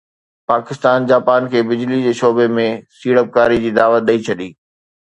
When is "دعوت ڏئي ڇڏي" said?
3.79-4.53